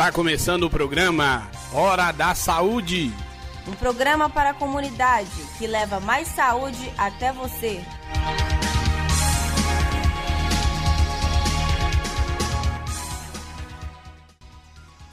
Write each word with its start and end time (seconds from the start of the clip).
Está 0.00 0.10
começando 0.10 0.62
o 0.62 0.70
programa 0.70 1.46
Hora 1.74 2.10
da 2.10 2.34
Saúde. 2.34 3.12
Um 3.68 3.72
programa 3.72 4.30
para 4.30 4.48
a 4.48 4.54
comunidade 4.54 5.28
que 5.58 5.66
leva 5.66 6.00
mais 6.00 6.26
saúde 6.28 6.90
até 6.96 7.30
você. 7.34 7.82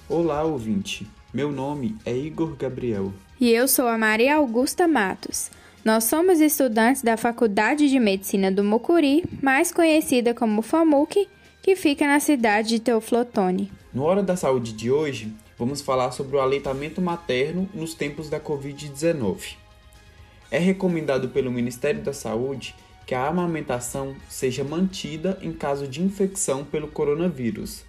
Olá, 0.07 0.43
ouvinte. 0.43 1.05
Meu 1.33 1.51
nome 1.51 1.97
é 2.05 2.15
Igor 2.15 2.55
Gabriel. 2.55 3.11
E 3.41 3.51
eu 3.51 3.67
sou 3.67 3.89
a 3.89 3.97
Maria 3.97 4.37
Augusta 4.37 4.87
Matos. 4.87 5.51
Nós 5.83 6.05
somos 6.05 6.39
estudantes 6.39 7.01
da 7.01 7.17
Faculdade 7.17 7.89
de 7.89 7.99
Medicina 7.99 8.49
do 8.49 8.63
Mucuri, 8.63 9.25
mais 9.43 9.69
conhecida 9.69 10.33
como 10.33 10.61
FAMUC, 10.61 11.27
que 11.61 11.75
fica 11.75 12.07
na 12.07 12.21
cidade 12.21 12.69
de 12.69 12.79
Teoflotone. 12.79 13.76
No 13.97 14.03
Hora 14.03 14.21
da 14.21 14.35
Saúde 14.35 14.73
de 14.73 14.91
hoje, 14.91 15.33
vamos 15.57 15.81
falar 15.81 16.11
sobre 16.11 16.37
o 16.37 16.39
aleitamento 16.39 17.01
materno 17.01 17.67
nos 17.73 17.95
tempos 17.95 18.29
da 18.29 18.39
Covid-19. 18.39 19.55
É 20.51 20.59
recomendado 20.59 21.29
pelo 21.29 21.51
Ministério 21.51 22.03
da 22.03 22.13
Saúde 22.13 22.75
que 23.07 23.15
a 23.15 23.25
amamentação 23.25 24.15
seja 24.29 24.63
mantida 24.63 25.39
em 25.41 25.51
caso 25.51 25.87
de 25.87 26.03
infecção 26.03 26.63
pelo 26.63 26.87
coronavírus, 26.89 27.83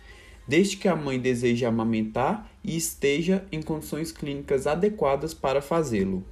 desde 0.47 0.79
que 0.79 0.89
a 0.89 0.97
mãe 0.97 1.21
deseje 1.21 1.67
amamentar 1.67 2.51
e 2.65 2.75
esteja 2.75 3.45
em 3.53 3.61
condições 3.61 4.11
clínicas 4.11 4.67
adequadas 4.67 5.34
para 5.34 5.61
fazê-lo. 5.61 6.25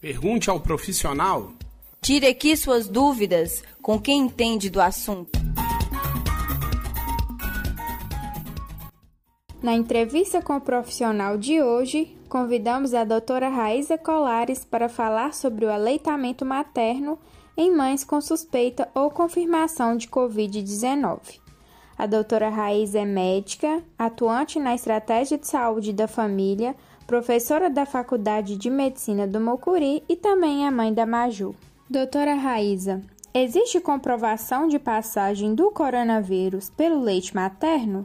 Pergunte 0.00 0.50
ao 0.50 0.58
profissional. 0.58 1.52
Tire 2.00 2.26
aqui 2.26 2.56
suas 2.56 2.88
dúvidas 2.88 3.62
com 3.80 3.96
quem 4.00 4.22
entende 4.22 4.68
do 4.68 4.80
assunto. 4.80 5.41
Na 9.62 9.74
entrevista 9.74 10.42
com 10.42 10.56
o 10.56 10.60
profissional 10.60 11.38
de 11.38 11.62
hoje, 11.62 12.16
convidamos 12.28 12.94
a 12.94 13.04
doutora 13.04 13.48
Raíza 13.48 13.96
Colares 13.96 14.64
para 14.64 14.88
falar 14.88 15.32
sobre 15.32 15.64
o 15.64 15.70
aleitamento 15.70 16.44
materno 16.44 17.16
em 17.56 17.70
mães 17.70 18.02
com 18.02 18.20
suspeita 18.20 18.88
ou 18.92 19.08
confirmação 19.08 19.96
de 19.96 20.08
Covid-19. 20.08 21.40
A 21.96 22.06
doutora 22.06 22.48
Raíza 22.48 22.98
é 22.98 23.04
médica, 23.04 23.84
atuante 23.96 24.58
na 24.58 24.74
estratégia 24.74 25.38
de 25.38 25.46
saúde 25.46 25.92
da 25.92 26.08
família, 26.08 26.74
professora 27.06 27.70
da 27.70 27.86
Faculdade 27.86 28.56
de 28.56 28.68
Medicina 28.68 29.28
do 29.28 29.40
Mocuri 29.40 30.02
e 30.08 30.16
também 30.16 30.66
é 30.66 30.70
mãe 30.72 30.92
da 30.92 31.06
Maju. 31.06 31.54
Doutora 31.88 32.34
Raíza, 32.34 33.00
existe 33.32 33.78
comprovação 33.80 34.66
de 34.66 34.80
passagem 34.80 35.54
do 35.54 35.70
coronavírus 35.70 36.68
pelo 36.68 37.00
leite 37.00 37.32
materno? 37.32 38.04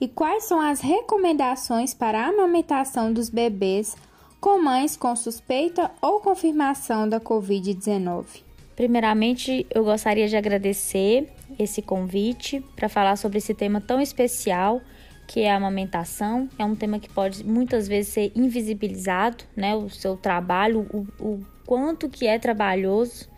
E 0.00 0.08
quais 0.08 0.44
são 0.44 0.60
as 0.60 0.80
recomendações 0.80 1.94
para 1.94 2.20
a 2.20 2.28
amamentação 2.28 3.12
dos 3.12 3.30
bebês 3.30 3.96
com 4.40 4.60
mães 4.60 4.96
com 4.96 5.14
suspeita 5.14 5.90
ou 6.02 6.20
confirmação 6.20 7.08
da 7.08 7.20
Covid-19? 7.20 8.42
Primeiramente, 8.76 9.66
eu 9.70 9.84
gostaria 9.84 10.26
de 10.26 10.36
agradecer 10.36 11.32
esse 11.58 11.80
convite 11.80 12.60
para 12.74 12.88
falar 12.88 13.16
sobre 13.16 13.38
esse 13.38 13.54
tema 13.54 13.80
tão 13.80 14.00
especial 14.00 14.80
que 15.26 15.40
é 15.40 15.52
a 15.52 15.56
amamentação. 15.56 16.48
É 16.58 16.64
um 16.64 16.74
tema 16.74 16.98
que 16.98 17.08
pode 17.08 17.44
muitas 17.44 17.88
vezes 17.88 18.12
ser 18.12 18.32
invisibilizado, 18.34 19.44
né? 19.56 19.74
O 19.74 19.88
seu 19.88 20.16
trabalho, 20.16 20.86
o, 20.92 21.06
o 21.24 21.40
quanto 21.64 22.08
que 22.08 22.26
é 22.26 22.38
trabalhoso 22.38 23.28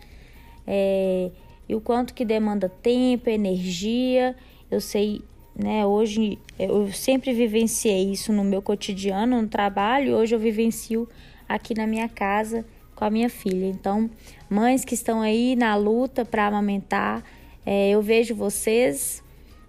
é, 0.66 1.30
e 1.68 1.74
o 1.74 1.80
quanto 1.80 2.14
que 2.14 2.24
demanda 2.24 2.68
tempo, 2.68 3.28
energia. 3.28 4.34
Eu 4.70 4.80
sei 4.80 5.22
né? 5.56 5.86
Hoje 5.86 6.38
eu 6.58 6.92
sempre 6.92 7.32
vivenciei 7.32 8.12
isso 8.12 8.32
no 8.32 8.44
meu 8.44 8.60
cotidiano, 8.60 9.40
no 9.40 9.48
trabalho, 9.48 10.14
hoje 10.14 10.34
eu 10.34 10.38
vivencio 10.38 11.08
aqui 11.48 11.74
na 11.74 11.86
minha 11.86 12.08
casa 12.08 12.64
com 12.94 13.04
a 13.04 13.10
minha 13.10 13.30
filha. 13.30 13.66
Então, 13.66 14.10
mães 14.50 14.84
que 14.84 14.94
estão 14.94 15.20
aí 15.22 15.56
na 15.56 15.74
luta 15.76 16.24
para 16.24 16.46
amamentar, 16.46 17.22
é, 17.64 17.90
eu 17.90 18.02
vejo 18.02 18.34
vocês, 18.34 19.22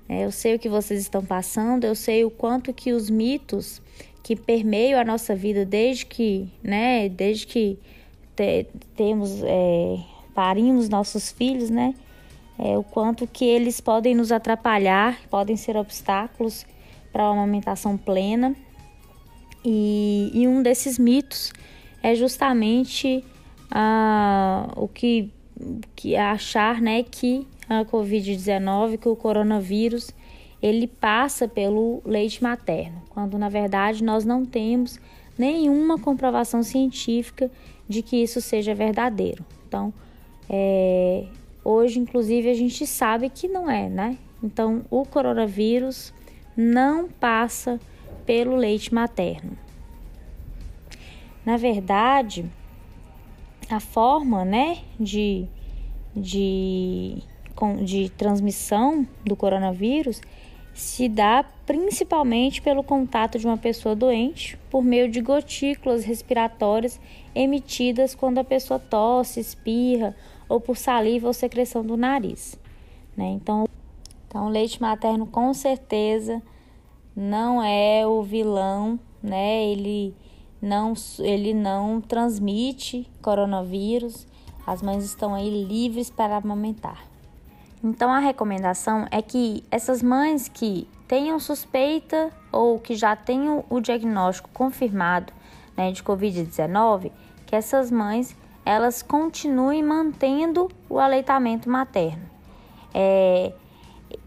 é, 0.10 0.26
eu 0.26 0.32
sei 0.32 0.56
o 0.56 0.60
que 0.60 0.70
vocês 0.70 1.00
estão 1.02 1.24
passando, 1.24 1.86
eu 1.86 1.96
sei 1.96 2.26
o 2.26 2.30
quanto 2.30 2.74
que 2.74 2.92
os 2.92 3.10
mitos 3.10 3.82
que 4.24 4.36
permeiam 4.36 5.00
a 5.00 5.06
nossa 5.06 5.34
vida 5.34 5.66
desde 5.66 6.06
que, 6.06 6.50
né, 6.62 7.08
desde 7.08 7.48
que 7.48 7.80
te, 8.36 8.68
temos, 8.96 9.42
é, 9.44 10.00
parimos 10.36 10.90
nossos 10.90 11.32
filhos, 11.32 11.70
né, 11.70 11.94
é, 12.60 12.78
o 12.78 12.84
quanto 12.84 13.28
que 13.28 13.46
eles 13.46 13.80
podem 13.80 14.16
nos 14.16 14.32
atrapalhar, 14.32 15.20
podem 15.30 15.56
ser 15.56 15.78
obstáculos 15.78 16.66
para 17.12 17.24
uma 17.24 17.44
amamentação 17.44 17.98
plena. 17.98 18.56
E, 19.64 20.32
e, 20.34 20.48
um 20.48 20.62
desses 20.64 20.98
mitos 20.98 21.52
é 22.02 22.16
justamente 22.16 23.24
ah, 23.72 24.72
o 24.76 24.88
que, 24.88 25.32
que 25.96 26.16
é 26.16 26.22
achar 26.22 26.82
né, 26.82 27.04
que 27.04 27.46
a 27.70 27.84
Covid-19, 27.84 28.98
que 28.98 29.10
o 29.10 29.16
coronavírus, 29.16 30.12
ele 30.62 30.88
passa 30.88 31.48
pelo 31.48 32.02
leite 32.06 32.42
materno, 32.42 33.04
quando 33.10 33.38
na 33.38 33.50
verdade 33.50 34.04
nós 34.04 34.26
não 34.26 34.46
temos 34.46 35.00
nenhuma 35.38 36.00
comprovação 36.00 36.64
científica 36.64 37.52
de 37.88 38.02
que 38.02 38.18
isso 38.18 38.42
seja 38.42 38.74
verdadeiro. 38.74 39.46
Então, 39.68 39.94
é, 40.50 41.26
Hoje, 41.70 42.00
inclusive, 42.00 42.50
a 42.50 42.54
gente 42.54 42.88
sabe 42.88 43.28
que 43.28 43.46
não 43.46 43.70
é, 43.70 43.90
né? 43.90 44.18
Então, 44.42 44.86
o 44.90 45.06
coronavírus 45.06 46.14
não 46.56 47.10
passa 47.10 47.78
pelo 48.26 48.56
leite 48.56 48.94
materno. 48.94 49.52
Na 51.46 51.58
verdade, 51.58 52.46
a 53.70 53.82
forma, 53.82 54.46
né, 54.46 54.78
de, 54.98 55.46
de, 56.16 57.18
de 57.84 58.10
transmissão 58.12 59.06
do 59.26 59.36
coronavírus 59.36 60.22
se 60.74 61.10
dá 61.10 61.44
principalmente 61.66 62.62
pelo 62.62 62.82
contato 62.82 63.38
de 63.38 63.46
uma 63.46 63.58
pessoa 63.58 63.94
doente 63.94 64.58
por 64.70 64.82
meio 64.82 65.10
de 65.10 65.20
gotículas 65.20 66.06
respiratórias 66.06 66.98
emitidas 67.36 68.16
quando 68.16 68.38
a 68.38 68.44
pessoa 68.46 68.80
tosse, 68.80 69.42
espirra 69.42 70.16
ou 70.48 70.60
por 70.60 70.78
saliva 70.78 71.28
ou 71.28 71.34
secreção 71.34 71.84
do 71.84 71.98
nariz. 71.98 72.58
Né? 73.16 73.30
Então, 73.30 73.68
então, 74.28 74.46
o 74.46 74.50
leite 74.50 74.82
materno 74.82 75.26
com 75.26 75.54
certeza 75.54 76.42
não 77.16 77.64
é 77.64 78.06
o 78.06 78.22
vilão, 78.22 79.00
né? 79.24 79.66
Ele 79.66 80.14
não, 80.62 80.94
ele 81.20 81.54
não 81.54 82.02
transmite 82.02 83.10
coronavírus. 83.22 84.28
As 84.66 84.82
mães 84.82 85.06
estão 85.06 85.34
aí 85.34 85.50
livres 85.50 86.10
para 86.10 86.38
amamentar. 86.38 87.04
Então, 87.84 88.12
a 88.12 88.20
recomendação 88.20 89.08
é 89.10 89.22
que 89.22 89.64
essas 89.72 90.04
mães 90.04 90.50
que 90.50 90.88
tenham 91.08 91.40
suspeita 91.40 92.30
ou 92.52 92.78
que 92.78 92.96
já 92.96 93.16
tenham 93.16 93.64
o 93.70 93.80
diagnóstico 93.80 94.50
confirmado 94.54 95.32
né, 95.76 95.92
de 95.92 96.04
Covid-19, 96.04 97.12
que 97.46 97.56
essas 97.56 97.90
mães 97.90 98.36
elas 98.68 99.02
continuem 99.02 99.82
mantendo 99.82 100.70
o 100.90 101.00
aleitamento 101.00 101.70
materno. 101.70 102.24
É, 102.94 103.54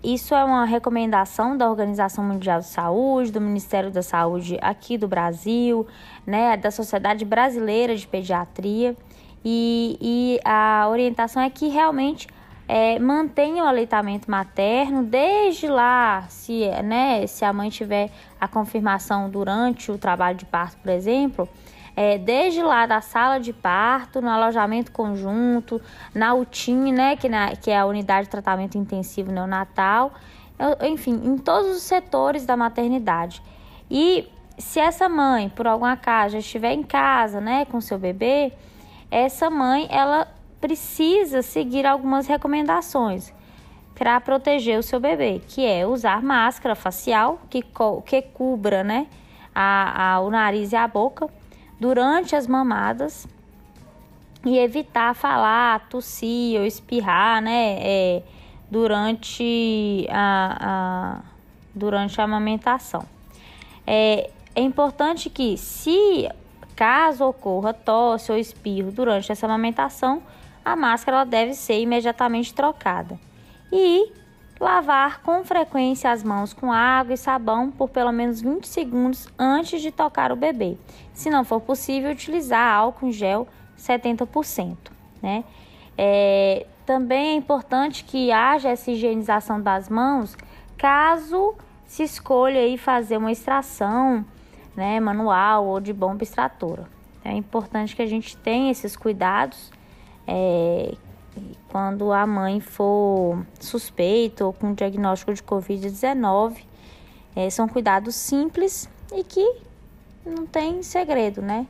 isso 0.03 0.35
é 0.35 0.43
uma 0.43 0.65
recomendação 0.65 1.59
da 1.59 1.69
Organização 1.69 2.25
Mundial 2.25 2.61
de 2.61 2.67
Saúde, 2.67 3.31
do 3.33 3.41
Ministério 3.41 3.91
da 3.91 4.01
Saúde 4.01 4.59
aqui 4.63 4.97
do 4.97 5.07
Brasil, 5.07 5.87
né, 6.27 6.57
da 6.57 6.71
Sociedade 6.71 7.23
Brasileira 7.23 7.95
de 7.95 8.07
Pediatria, 8.07 8.97
e, 9.45 9.99
e 10.01 10.41
a 10.43 10.87
orientação 10.89 11.43
é 11.43 11.51
que 11.51 11.69
realmente 11.69 12.27
é, 12.67 12.99
mantenha 12.99 13.65
o 13.65 13.67
aleitamento 13.67 14.31
materno 14.31 15.03
desde 15.03 15.67
lá, 15.67 16.25
se, 16.31 16.67
né, 16.83 17.27
se 17.27 17.45
a 17.45 17.53
mãe 17.53 17.69
tiver 17.69 18.11
a 18.41 18.49
confirmação 18.49 19.29
durante 19.29 19.93
o 19.93 19.99
trabalho 19.99 20.39
de 20.39 20.47
parto, 20.47 20.79
por 20.79 20.91
exemplo, 20.91 21.47
é, 22.01 22.17
desde 22.17 22.63
lá 22.63 22.87
da 22.87 23.03
sala 23.03 23.39
de 23.39 23.53
parto, 23.53 24.23
no 24.23 24.31
alojamento 24.31 24.91
conjunto, 24.91 25.79
na 26.15 26.33
UTIM, 26.33 26.95
né, 26.95 27.15
que, 27.15 27.29
na, 27.29 27.55
que 27.55 27.71
é 27.71 27.79
a 27.79 27.85
unidade 27.85 28.25
de 28.25 28.31
tratamento 28.31 28.79
intensivo 28.79 29.31
neonatal, 29.31 30.15
enfim, 30.81 31.21
em 31.23 31.37
todos 31.37 31.77
os 31.77 31.83
setores 31.83 32.47
da 32.47 32.57
maternidade. 32.57 33.43
E 33.91 34.27
se 34.57 34.81
essa 34.81 35.11
mãe, 35.11 35.51
por 35.51 35.67
algum 35.67 35.85
acaso, 35.85 36.39
estiver 36.39 36.73
em 36.73 36.83
casa, 36.83 37.39
né, 37.39 37.67
com 37.67 37.83
seu 37.83 37.99
bebê, 37.99 38.51
essa 39.11 39.51
mãe, 39.51 39.87
ela 39.91 40.27
precisa 40.59 41.43
seguir 41.43 41.85
algumas 41.85 42.27
recomendações 42.27 43.31
para 43.95 44.19
proteger 44.23 44.79
o 44.79 44.83
seu 44.83 45.01
bebê, 45.01 45.43
que 45.47 45.67
é 45.67 45.87
usar 45.87 46.23
máscara 46.23 46.75
facial 46.75 47.43
que, 47.51 47.61
co 47.61 48.01
que 48.01 48.23
cubra, 48.23 48.83
né, 48.83 49.07
a, 49.55 50.15
a, 50.15 50.21
o 50.21 50.31
nariz 50.31 50.73
e 50.73 50.77
a 50.77 50.89
boca 50.89 51.29
durante 51.81 52.37
as 52.37 52.47
mamadas 52.47 53.27
e 54.45 54.59
evitar 54.59 55.15
falar, 55.15 55.89
tossir 55.89 56.61
ou 56.61 56.67
espirrar, 56.67 57.43
né? 57.43 57.79
É, 57.81 58.23
durante 58.71 60.07
a, 60.11 60.57
a, 60.61 61.21
durante 61.75 62.21
a 62.21 62.25
amamentação. 62.25 63.05
É, 63.87 64.31
é 64.55 64.61
importante 64.61 65.29
que, 65.29 65.57
se 65.57 66.29
caso 66.77 67.25
ocorra 67.25 67.75
tosse 67.75 68.31
ou 68.31 68.39
espirro 68.39 68.93
durante 68.93 69.33
essa 69.33 69.47
amamentação, 69.47 70.23
a 70.65 70.77
máscara 70.77 71.25
deve 71.25 71.55
ser 71.55 71.81
imediatamente 71.81 72.55
trocada. 72.55 73.19
E 73.73 74.13
lavar 74.61 75.23
com 75.23 75.43
frequência 75.43 76.11
as 76.11 76.23
mãos 76.23 76.53
com 76.53 76.71
água 76.71 77.15
e 77.15 77.17
sabão 77.17 77.71
por 77.71 77.89
pelo 77.89 78.13
menos 78.13 78.43
20 78.43 78.69
segundos 78.69 79.27
antes 79.39 79.81
de 79.81 79.91
tocar 79.91 80.31
o 80.31 80.37
bebê. 80.37 80.77
Se 81.15 81.31
não 81.31 81.45
for 81.45 81.61
possível, 81.61 82.11
utilizar 82.11 82.75
álcool 82.75 83.07
em 83.07 83.13
gel 83.13 83.49
70%. 83.79 84.77
Né? 85.23 85.45
É, 85.97 86.67
também 86.85 87.31
é 87.31 87.35
importante 87.35 88.05
que 88.05 88.31
haja 88.31 88.69
essa 88.69 88.91
higienização 88.91 89.61
das 89.61 89.89
mãos 89.89 90.37
caso 90.77 91.55
se 91.87 92.03
escolha 92.03 92.61
aí 92.61 92.77
fazer 92.77 93.17
uma 93.17 93.33
extração 93.33 94.25
né, 94.77 95.01
manual 95.01 95.67
ou 95.67 95.81
de 95.81 95.93
bomba 95.93 96.23
extratora. 96.23 96.87
É 97.25 97.33
importante 97.33 97.97
que 97.97 98.03
a 98.03 98.07
gente 98.07 98.37
tenha 98.37 98.71
esses 98.71 98.97
cuidados 98.97 99.71
é, 100.27 100.95
quando 101.69 102.13
a 102.13 102.27
mãe 102.27 102.61
for 102.61 103.45
suspeita 103.59 104.45
ou 104.45 104.53
com 104.53 104.75
diagnóstico 104.75 105.33
de 105.33 105.43
Covid-19. 105.43 106.65
É, 107.35 107.49
são 107.49 107.69
cuidados 107.69 108.15
simples 108.17 108.89
e 109.13 109.23
que 109.23 109.57
não 110.27 110.47
tem 110.47 110.83
segredo, 110.83 111.41
né? 111.41 111.67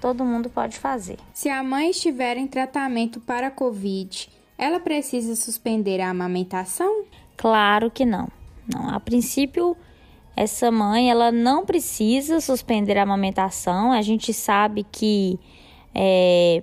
Todo 0.00 0.24
mundo 0.24 0.48
pode 0.48 0.78
fazer. 0.78 1.18
Se 1.32 1.48
a 1.48 1.62
mãe 1.62 1.90
estiver 1.90 2.36
em 2.36 2.46
tratamento 2.46 3.20
para 3.20 3.50
Covid, 3.50 4.30
ela 4.56 4.78
precisa 4.78 5.34
suspender 5.34 6.00
a 6.00 6.10
amamentação? 6.10 7.04
Claro 7.36 7.90
que 7.90 8.04
não. 8.04 8.28
Não, 8.72 8.90
a 8.90 9.00
princípio, 9.00 9.76
essa 10.36 10.70
mãe 10.70 11.10
ela 11.10 11.32
não 11.32 11.64
precisa 11.64 12.40
suspender 12.40 12.98
a 12.98 13.02
amamentação. 13.02 13.92
A 13.92 14.02
gente 14.02 14.32
sabe 14.32 14.86
que 14.90 15.38
é, 15.94 16.62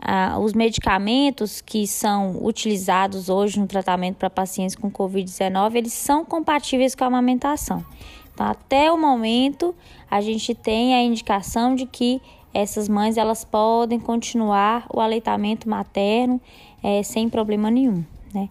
ah, 0.00 0.38
os 0.38 0.52
medicamentos 0.52 1.60
que 1.60 1.86
são 1.86 2.44
utilizados 2.44 3.28
hoje 3.28 3.60
no 3.60 3.66
tratamento 3.66 4.16
para 4.16 4.30
pacientes 4.30 4.74
com 4.74 4.90
Covid-19, 4.90 5.74
eles 5.76 5.92
são 5.92 6.24
compatíveis 6.24 6.94
com 6.94 7.04
a 7.04 7.08
amamentação. 7.08 7.84
Então, 8.32 8.46
até 8.46 8.90
o 8.90 8.98
momento, 8.98 9.74
a 10.10 10.20
gente 10.20 10.54
tem 10.54 10.94
a 10.94 11.02
indicação 11.02 11.74
de 11.74 11.86
que 11.86 12.20
essas 12.54 12.88
mães 12.88 13.16
elas 13.16 13.44
podem 13.44 13.98
continuar 13.98 14.86
o 14.92 15.00
aleitamento 15.00 15.68
materno 15.68 16.40
é, 16.82 17.02
sem 17.02 17.28
problema 17.28 17.70
nenhum, 17.70 18.04
né? 18.34 18.48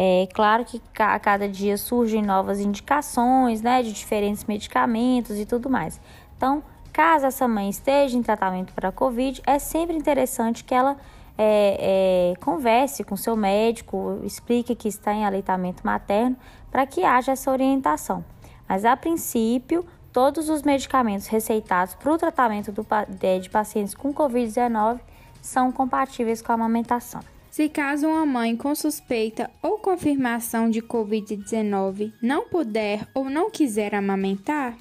É 0.00 0.28
claro 0.32 0.64
que 0.64 0.80
a 0.96 1.18
cada 1.18 1.48
dia 1.48 1.76
surgem 1.76 2.22
novas 2.22 2.60
indicações, 2.60 3.60
né, 3.60 3.82
de 3.82 3.92
diferentes 3.92 4.44
medicamentos 4.44 5.36
e 5.36 5.44
tudo 5.44 5.68
mais. 5.68 6.00
Então, 6.36 6.62
Caso 6.92 7.26
essa 7.26 7.46
mãe 7.46 7.68
esteja 7.68 8.16
em 8.16 8.22
tratamento 8.22 8.72
para 8.72 8.90
Covid, 8.90 9.42
é 9.46 9.58
sempre 9.58 9.96
interessante 9.96 10.64
que 10.64 10.74
ela 10.74 10.96
é, 11.36 12.32
é, 12.32 12.36
converse 12.40 13.04
com 13.04 13.16
seu 13.16 13.36
médico, 13.36 14.20
explique 14.24 14.74
que 14.74 14.88
está 14.88 15.14
em 15.14 15.24
aleitamento 15.24 15.86
materno, 15.86 16.36
para 16.70 16.84
que 16.84 17.04
haja 17.04 17.32
essa 17.32 17.50
orientação. 17.50 18.24
Mas, 18.68 18.84
a 18.84 18.96
princípio, 18.96 19.86
todos 20.12 20.48
os 20.48 20.62
medicamentos 20.62 21.28
receitados 21.28 21.94
para 21.94 22.12
o 22.12 22.18
tratamento 22.18 22.72
do, 22.72 22.84
de, 23.08 23.40
de 23.40 23.48
pacientes 23.48 23.94
com 23.94 24.12
Covid-19 24.12 24.98
são 25.40 25.70
compatíveis 25.70 26.42
com 26.42 26.50
a 26.52 26.56
amamentação. 26.56 27.20
Se 27.50 27.68
caso 27.68 28.06
uma 28.06 28.26
mãe 28.26 28.56
com 28.56 28.74
suspeita 28.74 29.50
ou 29.62 29.78
confirmação 29.78 30.68
de 30.68 30.82
Covid-19 30.82 32.12
não 32.20 32.48
puder 32.48 33.06
ou 33.14 33.30
não 33.30 33.50
quiser 33.50 33.94
amamentar, 33.94 34.76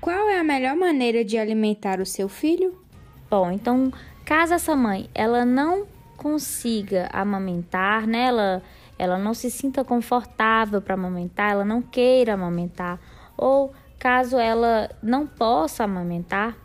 qual 0.00 0.28
é 0.28 0.38
a 0.38 0.44
melhor 0.44 0.76
maneira 0.76 1.24
de 1.24 1.38
alimentar 1.38 2.00
o 2.00 2.06
seu 2.06 2.28
filho? 2.28 2.80
Bom, 3.30 3.50
então, 3.50 3.92
caso 4.24 4.54
essa 4.54 4.74
mãe 4.74 5.08
ela 5.14 5.44
não 5.44 5.86
consiga 6.16 7.08
amamentar, 7.12 8.06
né? 8.06 8.26
Ela, 8.26 8.62
ela 8.98 9.18
não 9.18 9.34
se 9.34 9.50
sinta 9.50 9.84
confortável 9.84 10.80
para 10.80 10.94
amamentar, 10.94 11.52
ela 11.52 11.64
não 11.64 11.80
queira 11.80 12.34
amamentar, 12.34 12.98
ou 13.36 13.72
caso 13.98 14.36
ela 14.38 14.90
não 15.02 15.26
possa 15.26 15.84
amamentar, 15.84 16.56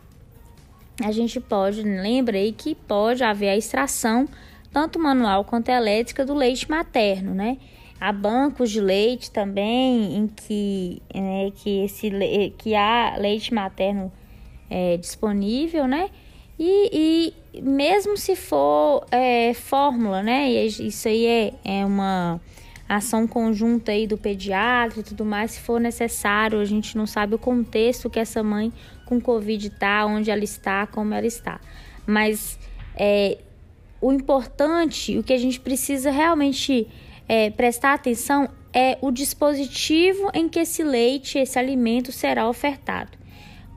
a 1.02 1.10
gente 1.10 1.40
pode, 1.40 1.82
lembra 1.82 2.36
aí 2.36 2.52
que 2.52 2.74
pode 2.74 3.24
haver 3.24 3.48
a 3.48 3.56
extração, 3.56 4.28
tanto 4.72 4.98
manual 4.98 5.44
quanto 5.44 5.68
elétrica, 5.68 6.24
do 6.24 6.34
leite 6.34 6.70
materno, 6.70 7.34
né? 7.34 7.58
Há 8.00 8.12
bancos 8.12 8.70
de 8.70 8.80
leite 8.80 9.30
também 9.30 10.16
em 10.16 10.26
que, 10.26 11.02
é, 11.12 11.50
que, 11.54 11.84
esse, 11.84 12.10
que 12.58 12.74
há 12.74 13.16
leite 13.18 13.54
materno 13.54 14.12
é, 14.68 14.96
disponível, 14.96 15.86
né? 15.86 16.10
E, 16.58 17.32
e, 17.54 17.62
mesmo 17.62 18.16
se 18.16 18.36
for 18.36 19.06
é, 19.10 19.54
fórmula, 19.54 20.22
né? 20.22 20.50
Isso 20.50 21.08
aí 21.08 21.26
é, 21.26 21.54
é 21.64 21.86
uma 21.86 22.40
ação 22.88 23.26
conjunta 23.26 23.92
aí 23.92 24.06
do 24.06 24.16
pediatra 24.16 25.00
e 25.00 25.02
tudo 25.02 25.24
mais, 25.24 25.52
se 25.52 25.60
for 25.60 25.80
necessário, 25.80 26.60
a 26.60 26.64
gente 26.64 26.96
não 26.96 27.06
sabe 27.06 27.34
o 27.34 27.38
contexto 27.38 28.10
que 28.10 28.18
essa 28.18 28.42
mãe 28.42 28.72
com 29.06 29.20
Covid 29.20 29.68
está, 29.68 30.04
onde 30.06 30.30
ela 30.30 30.44
está, 30.44 30.86
como 30.86 31.14
ela 31.14 31.26
está. 31.26 31.60
Mas 32.06 32.58
é, 32.94 33.38
o 34.00 34.12
importante, 34.12 35.18
o 35.18 35.22
que 35.22 35.32
a 35.32 35.38
gente 35.38 35.58
precisa 35.58 36.10
realmente 36.10 36.86
é, 37.28 37.50
prestar 37.50 37.94
atenção 37.94 38.48
é 38.72 38.98
o 39.00 39.10
dispositivo 39.10 40.30
em 40.34 40.48
que 40.48 40.58
esse 40.58 40.82
leite, 40.82 41.38
esse 41.38 41.58
alimento 41.58 42.10
será 42.10 42.48
ofertado. 42.48 43.16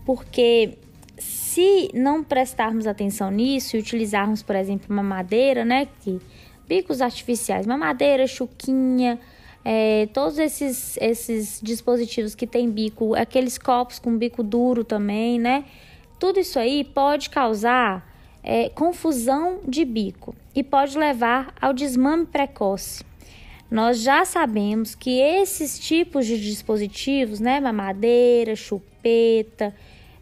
Porque 0.06 0.78
se 1.18 1.90
não 1.94 2.24
prestarmos 2.24 2.88
atenção 2.88 3.30
nisso 3.30 3.76
e 3.76 3.80
utilizarmos, 3.80 4.42
por 4.42 4.56
exemplo, 4.56 4.88
uma 4.90 5.04
madeira, 5.04 5.64
né, 5.64 5.88
que 6.02 6.20
bicos 6.68 7.02
artificiais, 7.02 7.66
mamadeira, 7.66 8.28
chuquinha, 8.28 9.20
é, 9.64 10.08
todos 10.14 10.40
esses, 10.40 10.98
esses 10.98 11.60
dispositivos 11.62 12.34
que 12.34 12.48
tem 12.48 12.70
bico, 12.70 13.16
aqueles 13.16 13.58
copos 13.58 14.00
com 14.00 14.18
bico 14.18 14.42
duro 14.42 14.84
também, 14.84 15.40
né? 15.40 15.66
Tudo 16.20 16.40
isso 16.40 16.58
aí 16.58 16.84
pode 16.84 17.30
causar 17.30 18.08
é, 18.42 18.70
confusão 18.70 19.60
de 19.68 19.84
bico 19.84 20.34
e 20.56 20.64
pode 20.64 20.98
levar 20.98 21.54
ao 21.62 21.74
desmame 21.74 22.26
precoce 22.26 23.07
nós 23.70 24.02
já 24.02 24.24
sabemos 24.24 24.96
que 24.96 25.20
esses 25.20 25.78
tipos 25.78 26.26
de 26.26 26.40
dispositivos, 26.40 27.40
né, 27.40 27.60
mamadeira, 27.60 28.56
chupeta, 28.56 29.76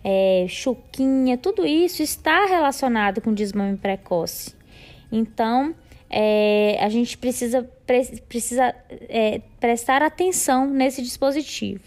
é, 0.04 0.46
chuquinha, 0.50 1.38
tudo 1.38 1.66
isso 1.66 2.02
está 2.02 2.46
relacionado 2.46 3.22
com 3.22 3.34
desmame 3.34 3.78
precoce. 3.78 4.56
Então, 5.12 5.76
é, 6.10 6.78
a 6.82 6.90
gente 6.90 7.18
precisa, 7.18 7.64
pre 7.86 8.22
precisa 8.28 8.74
é, 9.10 9.42
prestar 9.60 10.02
atenção 10.02 10.68
nesse 10.68 11.02
dispositivo. 11.02 11.84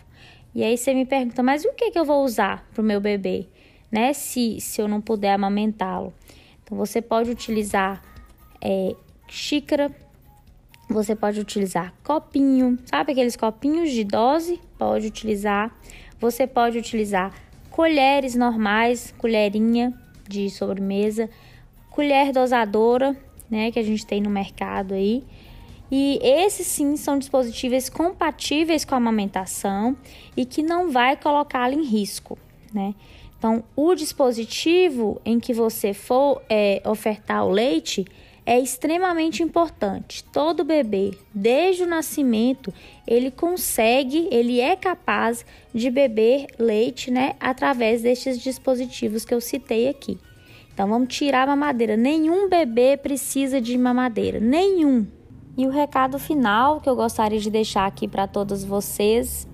E 0.55 0.63
aí 0.63 0.77
você 0.77 0.95
me 0.95 1.05
pergunta, 1.05 1.43
mas 1.43 1.65
o 1.65 1.73
que, 1.73 1.91
que 1.91 1.99
eu 1.99 2.05
vou 2.05 2.25
usar 2.25 2.67
para 2.73 2.83
o 2.83 2.85
meu 2.85 3.01
bebê, 3.01 3.47
né? 3.91 4.13
Se, 4.13 4.61
se 4.61 4.81
eu 4.81 4.89
não 4.89 5.01
puder 5.01 5.33
amamentá-lo. 5.33 6.13
Então, 6.63 6.77
você 6.77 7.01
pode 7.01 7.31
utilizar 7.31 8.03
é, 8.61 8.95
xícara 9.29 9.91
você 10.89 11.15
pode 11.15 11.39
utilizar 11.39 11.93
copinho, 12.03 12.79
sabe 12.87 13.13
aqueles 13.13 13.37
copinhos 13.37 13.91
de 13.91 14.05
dose? 14.05 14.61
Pode 14.79 15.07
utilizar. 15.07 15.77
Você 16.19 16.47
pode 16.47 16.79
utilizar 16.79 17.33
colheres 17.71 18.35
normais, 18.35 19.15
colherinha 19.19 19.93
de 20.27 20.49
sobremesa, 20.51 21.29
colher 21.91 22.33
dosadora, 22.33 23.17
né, 23.51 23.71
que 23.71 23.79
a 23.79 23.83
gente 23.83 24.07
tem 24.07 24.21
no 24.21 24.31
mercado 24.31 24.95
aí. 24.95 25.23
E 25.91 26.19
esses 26.23 26.67
sim 26.67 26.97
são 26.97 27.19
dispositivos 27.19 27.89
compatíveis 27.89 28.85
com 28.85 28.95
a 28.95 28.99
amamentação 28.99 29.97
e 30.37 30.45
que 30.45 30.63
não 30.63 30.91
vai 30.91 31.17
colocá-lo 31.17 31.75
em 31.75 31.85
risco, 31.85 32.37
né? 32.75 32.95
Então, 33.39 33.63
o 33.77 33.95
dispositivo 33.95 35.21
em 35.25 35.39
que 35.39 35.55
você 35.55 35.95
for 35.95 36.43
é, 36.51 36.83
ofertar 36.85 37.47
o 37.47 37.51
leite, 37.51 38.05
é 38.49 38.59
extremamente 38.59 39.43
importante. 39.43 40.25
Todo 40.25 40.65
bebê, 40.65 41.11
desde 41.35 41.83
o 41.83 41.87
nascimento, 41.87 42.73
ele 43.07 43.31
consegue, 43.31 44.27
ele 44.31 44.59
é 44.59 44.75
capaz 44.75 45.45
de 45.75 45.91
beber 45.91 46.47
leite, 46.59 47.11
né, 47.11 47.35
através 47.39 48.01
destes 48.01 48.41
dispositivos 48.41 49.27
que 49.27 49.35
eu 49.35 49.41
citei 49.43 49.87
aqui. 49.87 50.19
Então 50.73 50.89
vamos 50.89 51.15
tirar 51.15 51.43
a 51.43 51.55
mamadeira. 51.55 51.95
Nenhum 51.95 52.49
bebê 52.49 52.97
precisa 52.97 53.61
de 53.61 53.77
mamadeira, 53.77 54.41
nenhum. 54.41 55.07
E 55.55 55.67
o 55.67 55.71
recado 55.71 56.19
final 56.19 56.81
que 56.81 56.89
eu 56.89 56.97
gostaria 56.97 57.39
de 57.39 57.51
deixar 57.51 57.85
aqui 57.85 58.09
para 58.09 58.27
todos 58.27 58.65
vocês 58.65 59.47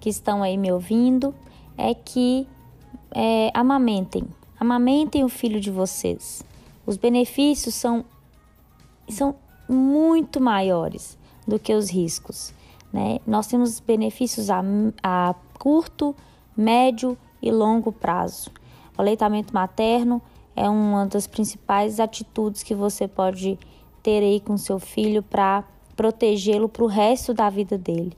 que 0.00 0.08
estão 0.08 0.42
aí 0.42 0.56
me 0.56 0.72
ouvindo 0.72 1.32
é 1.78 1.94
que 1.94 2.48
é, 3.14 3.52
amamentem, 3.54 4.24
amamentem 4.58 5.22
o 5.22 5.28
filho 5.28 5.60
de 5.60 5.70
vocês. 5.70 6.42
Os 6.84 6.96
benefícios 6.96 7.76
são 7.76 8.04
são 9.10 9.34
muito 9.68 10.40
maiores 10.40 11.18
do 11.46 11.58
que 11.58 11.74
os 11.74 11.90
riscos. 11.90 12.52
Né? 12.92 13.20
Nós 13.26 13.46
temos 13.46 13.80
benefícios 13.80 14.50
a, 14.50 14.62
a 15.02 15.34
curto, 15.58 16.14
médio 16.56 17.16
e 17.42 17.50
longo 17.50 17.92
prazo. 17.92 18.50
O 18.96 19.00
aleitamento 19.00 19.54
materno 19.54 20.20
é 20.56 20.68
uma 20.68 21.06
das 21.06 21.26
principais 21.26 22.00
atitudes 22.00 22.62
que 22.62 22.74
você 22.74 23.06
pode 23.06 23.58
ter 24.02 24.22
aí 24.22 24.40
com 24.40 24.56
seu 24.56 24.78
filho 24.78 25.22
para 25.22 25.64
protegê-lo 25.96 26.68
para 26.68 26.84
o 26.84 26.86
resto 26.86 27.32
da 27.32 27.48
vida 27.48 27.78
dele. 27.78 28.12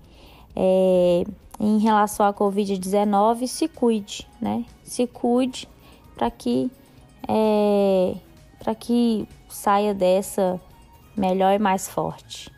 É, 0.54 1.24
em 1.60 1.78
relação 1.78 2.26
à 2.26 2.32
Covid-19, 2.32 3.46
se 3.46 3.68
cuide, 3.68 4.26
né? 4.40 4.64
Se 4.82 5.06
cuide 5.06 5.68
para 6.14 6.30
que, 6.30 6.70
é, 7.28 8.14
que 8.78 9.28
saia 9.48 9.94
dessa 9.94 10.60
melhor 11.16 11.52
e 11.52 11.58
mais 11.58 11.88
forte. 11.88 12.50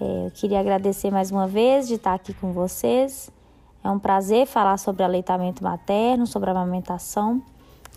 É, 0.00 0.26
eu 0.26 0.30
queria 0.30 0.60
agradecer 0.60 1.10
mais 1.10 1.30
uma 1.30 1.46
vez 1.46 1.88
de 1.88 1.94
estar 1.94 2.14
aqui 2.14 2.32
com 2.34 2.52
vocês. 2.52 3.30
É 3.82 3.90
um 3.90 3.98
prazer 3.98 4.46
falar 4.46 4.76
sobre 4.76 5.02
aleitamento 5.02 5.62
materno, 5.62 6.26
sobre 6.26 6.50
amamentação, 6.50 7.42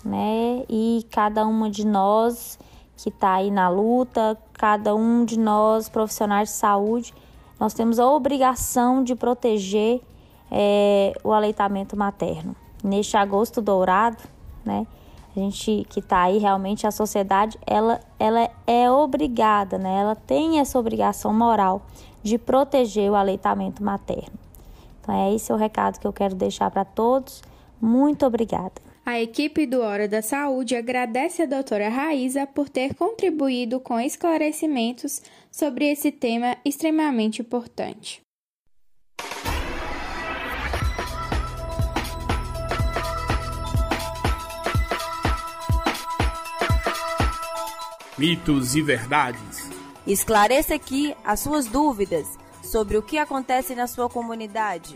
né? 0.04 0.64
E 0.70 1.06
cada 1.12 1.46
uma 1.46 1.70
de 1.70 1.86
nós 1.86 2.58
que 2.98 3.10
está 3.10 3.36
aí 3.36 3.50
na 3.50 3.68
luta, 3.68 4.38
cada 4.54 4.96
um 4.96 5.26
de 5.26 5.40
nós 5.40 5.90
profissionais 5.90 6.50
de 6.50 6.56
saúde, 6.56 7.14
nós 7.60 7.74
temos 7.74 8.00
a 8.00 8.08
obrigação 8.08 9.04
de 9.04 9.16
proteger 9.16 10.02
é, 10.52 11.14
o 11.24 11.32
aleitamento 11.32 11.96
materno. 11.98 12.56
Neste 12.84 13.18
agosto 13.18 13.62
dourado, 13.62 14.24
né? 14.66 14.86
A 15.36 15.40
gente 15.40 15.86
que 15.90 16.00
está 16.00 16.24
aí 16.24 16.38
realmente 16.38 16.86
a 16.86 16.92
sociedade, 16.92 17.58
ela, 17.66 18.02
ela 18.20 18.50
é 18.68 18.92
obrigada, 18.92 19.78
né? 19.78 20.02
Ela 20.02 20.16
tem 20.16 20.60
essa 20.60 20.78
obrigação 20.78 21.34
moral 21.34 21.86
de 22.22 22.38
proteger 22.38 23.10
o 23.10 23.16
aleitamento 23.16 23.84
materno. 23.84 24.38
Então 25.02 25.16
é 25.16 25.34
esse 25.34 25.52
o 25.52 25.56
recado 25.56 26.00
que 26.00 26.06
eu 26.06 26.14
quero 26.14 26.36
deixar 26.36 26.70
para 26.70 26.86
todos. 26.86 27.42
Muito 27.80 28.26
obrigada. 28.26 28.74
A 29.04 29.20
equipe 29.20 29.66
do 29.66 29.82
Hora 29.82 30.08
da 30.08 30.22
Saúde 30.22 30.76
agradece 30.76 31.42
a 31.42 31.48
doutora 31.48 31.90
Raíza 31.90 32.46
por 32.46 32.70
ter 32.70 32.94
contribuído 32.94 33.80
com 33.80 34.00
esclarecimentos 34.00 35.22
sobre 35.50 35.86
esse 35.86 36.12
tema 36.12 36.56
extremamente 36.64 37.42
importante. 37.42 38.22
Mitos 48.22 48.76
e 48.76 48.84
verdades. 48.84 49.68
Esclareça 50.06 50.76
aqui 50.76 51.16
as 51.26 51.40
suas 51.40 51.66
dúvidas 51.66 52.28
sobre 52.62 52.96
o 52.96 53.02
que 53.02 53.18
acontece 53.18 53.74
na 53.74 53.88
sua 53.88 54.08
comunidade. 54.08 54.94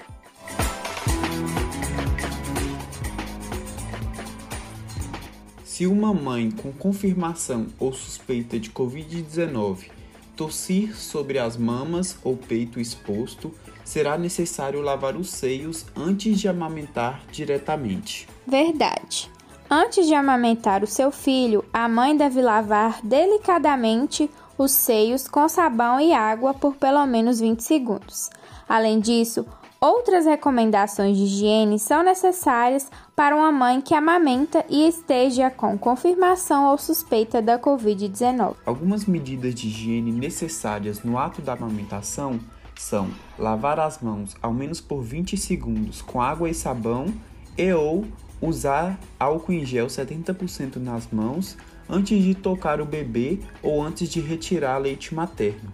Se 5.63 5.87
uma 5.87 6.13
mãe 6.13 6.51
com 6.51 6.71
confirmação 6.71 7.65
ou 7.79 7.91
suspeita 7.91 8.59
de 8.59 8.69
Covid-19 8.69 9.89
tossir 10.35 10.95
sobre 10.95 11.39
as 11.39 11.57
mamas 11.57 12.19
ou 12.23 12.37
peito 12.37 12.79
exposto, 12.79 13.51
será 13.83 14.19
necessário 14.19 14.81
lavar 14.81 15.15
os 15.15 15.31
seios 15.31 15.83
antes 15.95 16.39
de 16.39 16.47
amamentar 16.47 17.23
diretamente. 17.31 18.27
Verdade. 18.45 19.33
Antes 19.69 20.05
de 20.05 20.13
amamentar 20.13 20.83
o 20.83 20.87
seu 20.87 21.11
filho, 21.11 21.65
a 21.73 21.89
mãe 21.89 22.15
deve 22.15 22.39
lavar 22.39 22.99
delicadamente 23.03 24.29
os 24.57 24.71
seios 24.71 25.27
com 25.27 25.49
sabão 25.49 25.99
e 25.99 26.13
água 26.13 26.53
por 26.53 26.75
pelo 26.75 27.03
menos 27.07 27.39
20 27.39 27.61
segundos. 27.63 28.29
Além 28.69 28.99
disso, 28.99 29.43
outras 29.81 30.25
recomendações 30.25 31.17
de 31.17 31.23
higiene 31.23 31.79
são 31.79 32.03
necessárias 32.03 32.89
para 33.15 33.35
uma 33.35 33.51
mãe 33.51 33.81
que 33.81 33.95
amamenta 33.95 34.63
e 34.69 34.87
esteja 34.87 35.49
com 35.49 35.75
confirmação 35.77 36.69
ou 36.69 36.77
suspeita 36.77 37.41
da 37.41 37.57
Covid-19. 37.57 38.55
Algumas 38.67 39.05
medidas 39.05 39.55
de 39.55 39.67
higiene 39.67 40.11
necessárias 40.11 41.03
no 41.03 41.17
ato 41.17 41.41
da 41.41 41.53
amamentação 41.53 42.39
são 42.75 43.09
lavar 43.37 43.79
as 43.79 43.99
mãos 43.99 44.35
ao 44.43 44.53
menos 44.53 44.79
por 44.79 45.01
20 45.01 45.35
segundos 45.37 46.03
com 46.03 46.21
água 46.21 46.49
e 46.49 46.53
sabão 46.53 47.07
e 47.57 47.73
ou 47.73 48.05
usar 48.45 48.99
álcool 49.19 49.53
em 49.53 49.65
gel 49.65 49.87
70% 49.87 50.77
nas 50.77 51.07
mãos 51.11 51.57
antes 51.89 52.23
de 52.23 52.33
tocar 52.33 52.81
o 52.81 52.85
bebê 52.85 53.39
ou 53.61 53.81
antes 53.83 54.09
de 54.09 54.19
retirar 54.19 54.77
leite 54.77 55.13
materno. 55.13 55.71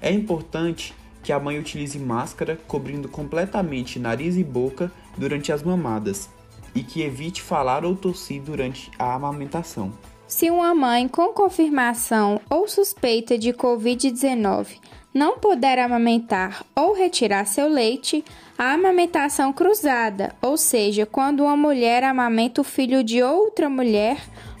É 0.00 0.10
importante 0.10 0.94
que 1.22 1.32
a 1.32 1.38
mãe 1.38 1.58
utilize 1.58 1.98
máscara 1.98 2.58
cobrindo 2.66 3.08
completamente 3.08 3.98
nariz 3.98 4.36
e 4.36 4.44
boca 4.44 4.90
durante 5.16 5.52
as 5.52 5.62
mamadas 5.62 6.30
e 6.74 6.82
que 6.82 7.02
evite 7.02 7.42
falar 7.42 7.84
ou 7.84 7.94
tossir 7.94 8.40
durante 8.40 8.90
a 8.98 9.14
amamentação. 9.14 9.92
Se 10.26 10.48
uma 10.48 10.74
mãe 10.74 11.08
com 11.08 11.32
confirmação 11.32 12.40
ou 12.48 12.68
suspeita 12.68 13.36
de 13.36 13.52
Covid-19 13.52 14.78
não 15.12 15.38
puder 15.38 15.78
amamentar 15.78 16.64
ou 16.74 16.94
retirar 16.94 17.44
seu 17.44 17.68
leite, 17.68 18.24
a 18.56 18.72
amamentação 18.74 19.52
cruzada, 19.52 20.34
ou 20.40 20.56
seja, 20.56 21.04
quando 21.04 21.42
uma 21.42 21.56
mulher 21.56 22.04
amamenta 22.04 22.60
o 22.60 22.64
filho 22.64 23.02
de 23.02 23.22
outra 23.22 23.68
mulher, 23.68 24.18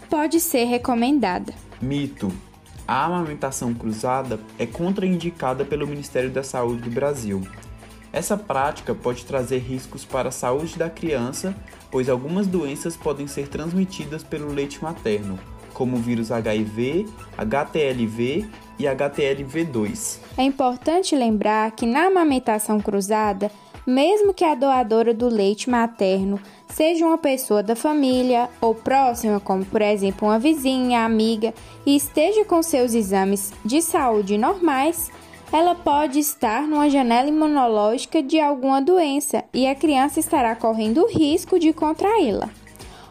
pode 0.08 0.40
ser 0.40 0.64
recomendada. 0.64 1.54
Mito: 1.80 2.32
a 2.86 3.04
amamentação 3.04 3.72
cruzada 3.72 4.40
é 4.58 4.66
contraindicada 4.66 5.64
pelo 5.64 5.86
Ministério 5.86 6.30
da 6.30 6.42
Saúde 6.42 6.82
do 6.82 6.90
Brasil. 6.90 7.40
Essa 8.12 8.36
prática 8.36 8.92
pode 8.92 9.24
trazer 9.24 9.58
riscos 9.58 10.04
para 10.04 10.30
a 10.30 10.32
saúde 10.32 10.76
da 10.76 10.90
criança, 10.90 11.54
pois 11.92 12.08
algumas 12.08 12.48
doenças 12.48 12.96
podem 12.96 13.28
ser 13.28 13.46
transmitidas 13.46 14.24
pelo 14.24 14.52
leite 14.52 14.82
materno, 14.82 15.38
como 15.72 15.96
o 15.96 16.00
vírus 16.00 16.32
HIV, 16.32 17.06
HTLV 17.38 18.48
e 18.80 18.84
HTLV2. 18.84 20.18
É 20.38 20.42
importante 20.42 21.14
lembrar 21.14 21.70
que 21.72 21.84
na 21.84 22.06
amamentação 22.06 22.80
cruzada, 22.80 23.50
mesmo 23.86 24.32
que 24.32 24.44
a 24.44 24.54
doadora 24.54 25.12
do 25.12 25.28
leite 25.28 25.68
materno 25.68 26.40
seja 26.68 27.04
uma 27.04 27.18
pessoa 27.18 27.62
da 27.62 27.76
família 27.76 28.48
ou 28.60 28.74
próxima, 28.74 29.38
como 29.38 29.64
por 29.64 29.82
exemplo 29.82 30.28
uma 30.28 30.38
vizinha, 30.38 31.04
amiga, 31.04 31.52
e 31.84 31.94
esteja 31.94 32.44
com 32.44 32.62
seus 32.62 32.94
exames 32.94 33.52
de 33.64 33.82
saúde 33.82 34.38
normais, 34.38 35.10
ela 35.52 35.74
pode 35.74 36.18
estar 36.18 36.62
numa 36.62 36.88
janela 36.88 37.28
imunológica 37.28 38.22
de 38.22 38.40
alguma 38.40 38.80
doença 38.80 39.44
e 39.52 39.66
a 39.66 39.74
criança 39.74 40.20
estará 40.20 40.54
correndo 40.54 41.02
o 41.02 41.08
risco 41.08 41.58
de 41.58 41.72
contraí-la. 41.72 42.48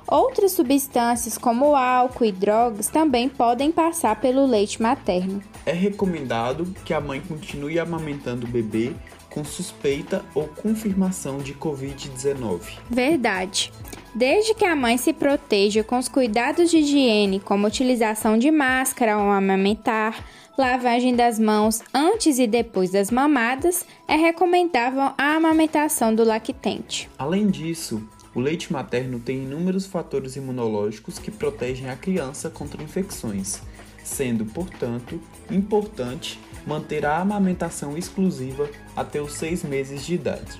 Outras 0.09 0.53
substâncias, 0.53 1.37
como 1.37 1.75
álcool 1.75 2.25
e 2.25 2.31
drogas, 2.31 2.87
também 2.87 3.29
podem 3.29 3.71
passar 3.71 4.19
pelo 4.19 4.45
leite 4.47 4.81
materno. 4.81 5.39
É 5.65 5.71
recomendado 5.71 6.65
que 6.83 6.95
a 6.95 6.99
mãe 6.99 7.21
continue 7.21 7.79
amamentando 7.79 8.47
o 8.47 8.49
bebê 8.49 8.93
com 9.29 9.45
suspeita 9.45 10.25
ou 10.33 10.47
confirmação 10.47 11.37
de 11.37 11.53
Covid-19. 11.53 12.61
Verdade. 12.89 13.71
Desde 14.15 14.55
que 14.55 14.65
a 14.65 14.75
mãe 14.75 14.97
se 14.97 15.13
proteja 15.13 15.83
com 15.83 15.99
os 15.99 16.07
cuidados 16.07 16.71
de 16.71 16.77
higiene, 16.77 17.39
como 17.39 17.67
utilização 17.67 18.39
de 18.39 18.49
máscara 18.49 19.13
ao 19.13 19.29
amamentar, 19.29 20.25
lavagem 20.57 21.15
das 21.15 21.37
mãos 21.37 21.81
antes 21.93 22.39
e 22.39 22.47
depois 22.47 22.89
das 22.89 23.11
mamadas, 23.11 23.85
é 24.07 24.15
recomendável 24.15 25.11
a 25.15 25.35
amamentação 25.35 26.15
do 26.15 26.23
lactente. 26.23 27.07
Além 27.19 27.47
disso, 27.47 28.01
o 28.33 28.39
leite 28.39 28.71
materno 28.71 29.19
tem 29.19 29.43
inúmeros 29.43 29.85
fatores 29.85 30.35
imunológicos 30.35 31.17
que 31.17 31.31
protegem 31.31 31.89
a 31.89 31.95
criança 31.95 32.49
contra 32.49 32.83
infecções, 32.83 33.61
sendo, 34.03 34.45
portanto, 34.45 35.19
importante 35.49 36.39
manter 36.65 37.05
a 37.05 37.17
amamentação 37.17 37.97
exclusiva 37.97 38.69
até 38.95 39.21
os 39.21 39.33
seis 39.33 39.63
meses 39.63 40.05
de 40.05 40.15
idade. 40.15 40.59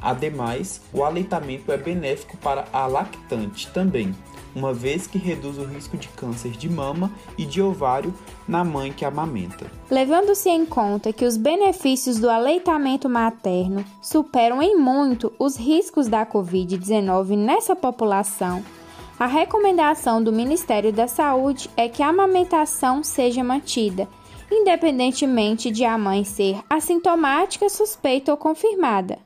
Ademais, 0.00 0.82
o 0.92 1.02
aleitamento 1.02 1.72
é 1.72 1.78
benéfico 1.78 2.36
para 2.36 2.66
a 2.72 2.86
lactante 2.86 3.70
também, 3.70 4.14
uma 4.54 4.72
vez 4.72 5.06
que 5.06 5.18
reduz 5.18 5.58
o 5.58 5.64
risco 5.64 5.96
de 5.96 6.08
câncer 6.08 6.52
de 6.52 6.68
mama 6.68 7.10
e 7.36 7.44
de 7.44 7.60
ovário 7.60 8.14
na 8.46 8.64
mãe 8.64 8.92
que 8.92 9.04
amamenta. 9.04 9.70
Levando-se 9.90 10.48
em 10.48 10.64
conta 10.64 11.12
que 11.12 11.24
os 11.24 11.36
benefícios 11.36 12.18
do 12.18 12.30
aleitamento 12.30 13.08
materno 13.08 13.84
superam 14.00 14.62
em 14.62 14.76
muito 14.76 15.32
os 15.38 15.56
riscos 15.56 16.08
da 16.08 16.24
Covid-19 16.24 17.36
nessa 17.36 17.74
população, 17.74 18.62
a 19.18 19.26
recomendação 19.26 20.22
do 20.22 20.32
Ministério 20.32 20.92
da 20.92 21.06
Saúde 21.06 21.70
é 21.76 21.88
que 21.88 22.02
a 22.02 22.08
amamentação 22.08 23.02
seja 23.04 23.44
mantida, 23.44 24.08
independentemente 24.50 25.70
de 25.70 25.84
a 25.84 25.96
mãe 25.96 26.24
ser 26.24 26.60
assintomática, 26.68 27.68
suspeita 27.68 28.32
ou 28.32 28.36
confirmada 28.36 29.23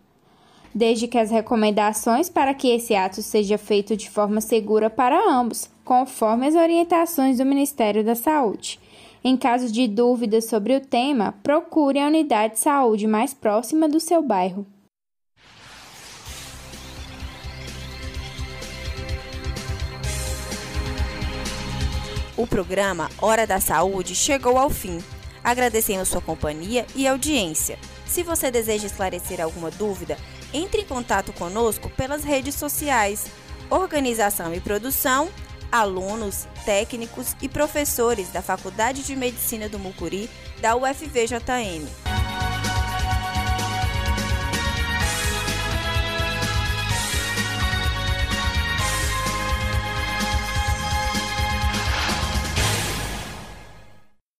desde 0.75 1.09
que 1.09 1.19
as 1.19 1.31
recomendações 1.31 2.29
para 2.29 2.55
que 2.55 2.69
esse 2.69 2.95
ato 2.95 3.23
seja 3.23 3.59
feito 3.59 3.97
de 3.97 4.09
forma 4.09 4.41
segura 4.41 4.89
para 4.89 5.31
ambos, 5.31 5.71
conforme 5.85 6.47
as 6.47 6.55
orientações 6.55 7.39
do 7.39 7.45
Ministério 7.45 8.05
da 8.05 8.15
Saúde. 8.15 8.79
Em 9.23 9.37
caso 9.37 9.71
de 9.73 9.89
dúvidas 9.89 10.45
sobre 10.45 10.77
o 10.77 10.81
tema, 10.81 11.35
procure 11.43 11.99
a 11.99 12.07
unidade 12.07 12.55
de 12.55 12.61
saúde 12.61 13.07
mais 13.07 13.35
próxima 13.35 13.89
do 13.89 13.99
seu 13.99 14.23
bairro. 14.23 14.67
O 22.39 22.47
programa 22.47 23.11
Hora 23.21 23.45
da 23.45 23.59
Saúde 23.59 24.15
chegou 24.15 24.57
ao 24.57 24.71
fim. 24.71 24.99
Agradecemos 25.43 26.09
sua 26.09 26.21
companhia 26.21 26.87
e 26.95 27.05
audiência. 27.05 27.77
Se 28.07 28.23
você 28.23 28.49
deseja 28.49 28.87
esclarecer 28.87 29.41
alguma 29.41 29.73
dúvida, 29.73 30.17
entre 30.53 30.83
em 30.83 30.85
contato 30.85 31.33
conosco 31.33 31.91
pelas 31.91 32.25
redes 32.25 32.55
sociais. 32.55 33.27
Organização 33.71 34.55
e 34.55 34.61
produção, 34.61 35.29
alunos, 35.71 36.47
técnicos 36.65 37.37
e 37.43 37.49
professores 37.49 38.31
da 38.31 38.43
Faculdade 38.43 39.03
de 39.03 39.15
Medicina 39.15 39.69
do 39.69 39.79
Mucuri 39.79 40.29
da 40.61 40.75
UFVJM. 40.75 42.18